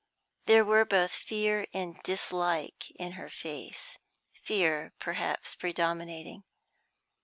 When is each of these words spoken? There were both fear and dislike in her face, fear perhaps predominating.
There 0.45 0.65
were 0.65 0.83
both 0.83 1.11
fear 1.11 1.67
and 1.75 2.01
dislike 2.01 2.89
in 2.95 3.11
her 3.11 3.29
face, 3.29 3.99
fear 4.33 4.93
perhaps 4.97 5.53
predominating. 5.53 6.43